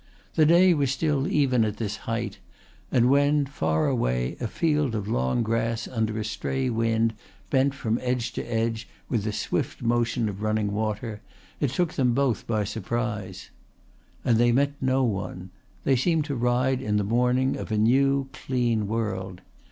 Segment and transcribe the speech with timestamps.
[0.33, 2.39] The day was still even at this height;
[2.91, 7.13] and when, far away, a field of long grass under a stray wind
[7.51, 11.21] bent from edge to edge with the swift motion of running water,
[11.59, 13.51] it took them both by surprise.
[14.25, 15.51] And they met no one.
[15.83, 19.41] They seemed to ride in the morning of a new clean world.